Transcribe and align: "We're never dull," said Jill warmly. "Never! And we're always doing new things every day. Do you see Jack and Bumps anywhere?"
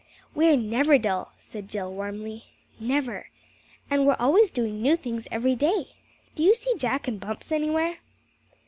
"We're 0.33 0.55
never 0.57 0.97
dull," 0.97 1.31
said 1.37 1.69
Jill 1.69 1.93
warmly. 1.93 2.45
"Never! 2.79 3.27
And 3.87 4.07
we're 4.07 4.15
always 4.17 4.49
doing 4.49 4.81
new 4.81 4.95
things 4.97 5.27
every 5.29 5.53
day. 5.53 5.89
Do 6.33 6.41
you 6.41 6.55
see 6.55 6.73
Jack 6.75 7.07
and 7.07 7.19
Bumps 7.19 7.51
anywhere?" 7.51 7.97